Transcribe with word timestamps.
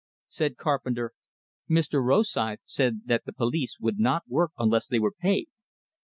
Said 0.29 0.57
Carpenter: 0.57 1.13
"Mr. 1.69 2.03
Rosythe 2.03 2.57
said 2.65 3.01
that 3.05 3.25
the 3.25 3.33
police 3.33 3.77
would 3.79 3.99
not 3.99 4.23
work 4.27 4.51
unless 4.57 4.87
they 4.87 4.97
were 4.97 5.11
paid. 5.13 5.45